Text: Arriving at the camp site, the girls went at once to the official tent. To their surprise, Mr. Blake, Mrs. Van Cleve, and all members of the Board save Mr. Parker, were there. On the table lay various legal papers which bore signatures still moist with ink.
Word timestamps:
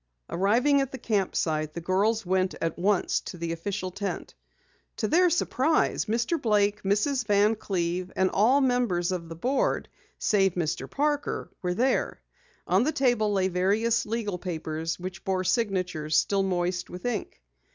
Arriving 0.31 0.81
at 0.81 0.91
the 0.91 0.97
camp 0.97 1.35
site, 1.35 1.75
the 1.75 1.79
girls 1.79 2.25
went 2.25 2.55
at 2.59 2.75
once 2.75 3.19
to 3.19 3.37
the 3.37 3.51
official 3.51 3.91
tent. 3.91 4.33
To 4.97 5.07
their 5.07 5.29
surprise, 5.29 6.05
Mr. 6.05 6.41
Blake, 6.41 6.81
Mrs. 6.81 7.23
Van 7.27 7.53
Cleve, 7.53 8.11
and 8.15 8.31
all 8.31 8.61
members 8.61 9.11
of 9.11 9.29
the 9.29 9.35
Board 9.35 9.89
save 10.17 10.55
Mr. 10.55 10.89
Parker, 10.89 11.51
were 11.61 11.75
there. 11.75 12.19
On 12.65 12.83
the 12.83 12.91
table 12.91 13.31
lay 13.31 13.47
various 13.47 14.03
legal 14.07 14.39
papers 14.39 14.97
which 14.97 15.23
bore 15.23 15.43
signatures 15.43 16.17
still 16.17 16.41
moist 16.41 16.89
with 16.89 17.05
ink. 17.05 17.39